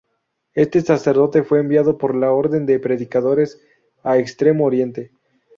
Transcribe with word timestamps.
Este 0.55 0.81
sacerdote 0.81 1.43
fue 1.43 1.59
enviado 1.59 1.99
por 1.99 2.15
la 2.15 2.31
orden 2.31 2.65
de 2.65 2.79
predicadores 2.79 3.61
a 4.01 4.17
Extremo 4.17 4.65
Oriente. 4.65 5.11